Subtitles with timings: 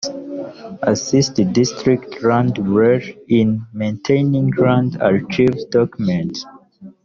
[0.81, 2.99] Assist District land bureau
[3.39, 6.39] in maintaining land archives/document